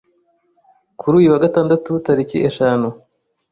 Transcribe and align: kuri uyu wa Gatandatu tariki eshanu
kuri 0.99 1.13
uyu 1.19 1.33
wa 1.33 1.41
Gatandatu 1.43 1.89
tariki 2.05 2.37
eshanu 2.49 2.87